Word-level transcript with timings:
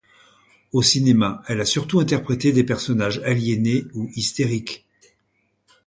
Au 0.71 0.81
cinéma, 0.81 1.43
elle 1.47 1.61
a 1.61 1.65
surtout 1.65 1.99
interprété 1.99 2.51
des 2.51 2.63
personnages 2.63 3.19
aliénés 3.19 3.83
ou 3.93 4.09
hystériques. 4.15 4.83